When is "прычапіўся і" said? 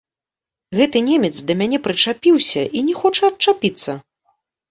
1.87-2.83